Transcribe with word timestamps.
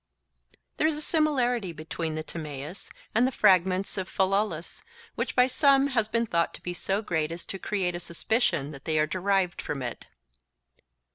There 0.77 0.87
is 0.87 0.97
a 0.97 1.01
similarity 1.01 1.71
between 1.73 2.15
the 2.15 2.23
Timaeus 2.23 2.89
and 3.13 3.27
the 3.27 3.31
fragments 3.31 3.99
of 3.99 4.09
Philolaus, 4.09 4.81
which 5.13 5.35
by 5.35 5.45
some 5.45 5.89
has 5.89 6.07
been 6.07 6.25
thought 6.25 6.55
to 6.55 6.63
be 6.63 6.73
so 6.73 7.03
great 7.03 7.31
as 7.31 7.45
to 7.45 7.59
create 7.59 7.93
a 7.93 7.99
suspicion 7.99 8.71
that 8.71 8.85
they 8.85 8.97
are 8.97 9.05
derived 9.05 9.61
from 9.61 9.83
it. 9.83 10.07